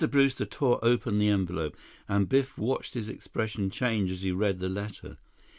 Brewster 0.09 0.45
tore 0.45 0.83
open 0.83 1.19
the 1.19 1.27
envelope, 1.27 1.77
and 2.09 2.27
Biff 2.27 2.57
watched 2.57 2.95
his 2.95 3.07
expression 3.07 3.69
change 3.69 4.09
as 4.11 4.23
he 4.23 4.31
read 4.31 4.57
the 4.57 4.67
letter. 4.67 5.19